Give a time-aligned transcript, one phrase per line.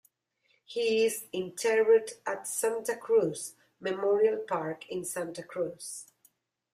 [0.65, 6.07] He is interred at Santa Cruz Memorial Park in Santa Cruz.